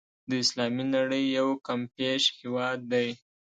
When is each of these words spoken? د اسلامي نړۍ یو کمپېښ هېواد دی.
د 0.29 0.31
اسلامي 0.43 0.85
نړۍ 0.95 1.23
یو 1.37 1.47
کمپېښ 1.67 2.23
هېواد 2.39 2.77
دی. 2.91 3.07